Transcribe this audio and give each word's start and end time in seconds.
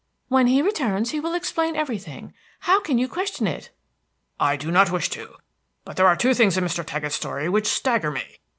"When 0.29 0.47
he 0.47 0.63
returns 0.63 1.11
he 1.11 1.19
will 1.19 1.35
explain 1.35 1.75
everything. 1.75 2.33
How 2.61 2.79
can 2.79 2.97
you 2.97 3.07
question 3.07 3.45
it?" 3.45 3.69
"I 4.39 4.55
do 4.55 4.71
not 4.71 4.89
wish 4.89 5.11
to; 5.11 5.35
but 5.85 5.95
there 5.95 6.07
are 6.07 6.15
two 6.15 6.33
things 6.33 6.57
in 6.57 6.63
Mr. 6.63 6.83
Taggett's 6.83 7.13
story 7.13 7.47
which 7.47 7.67
stagger 7.67 8.09
me. 8.09 8.39